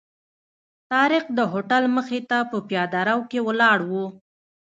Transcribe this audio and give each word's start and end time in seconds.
طارق 0.91 1.25
د 1.37 1.39
هوټل 1.51 1.83
مخې 1.95 2.19
ته 2.29 2.37
په 2.51 2.57
پیاده 2.67 3.01
رو 3.09 3.19
کې 3.29 3.39
ولاړ 3.47 3.79
و. 3.89 3.91